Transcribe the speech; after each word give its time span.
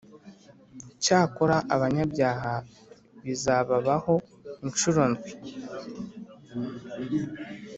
cyakora 1.03 1.55
abanyabyaha 1.75 2.53
bizababaho 3.23 4.13
incuro 4.63 5.01
ndwi; 5.11 5.31